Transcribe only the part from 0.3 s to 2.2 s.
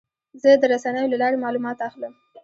زه د رسنیو له لارې معلومات اخلم.